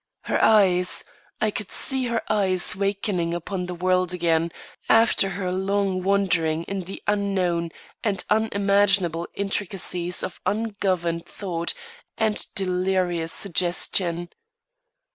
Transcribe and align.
Her 0.21 0.43
eyes 0.43 1.03
I 1.39 1.51
could 1.51 1.69
see 1.69 2.05
her 2.07 2.23
eyes 2.27 2.75
wakening 2.75 3.35
upon 3.35 3.67
the 3.67 3.75
world 3.75 4.15
again, 4.15 4.51
after 4.89 5.29
her 5.29 5.51
long 5.51 6.01
wandering 6.01 6.63
in 6.63 6.85
the 6.85 7.03
unknown 7.05 7.69
and 8.03 8.23
unimaginable 8.27 9.27
intricacies 9.35 10.23
of 10.23 10.41
ungoverned 10.43 11.27
thought 11.27 11.75
and 12.17 12.43
delirious 12.55 13.31
suggestion. 13.31 14.29